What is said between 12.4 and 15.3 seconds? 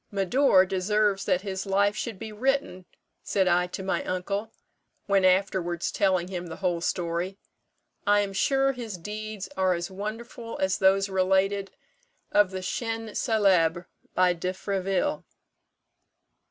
the 'Chiens célèbres' by De Fréville.'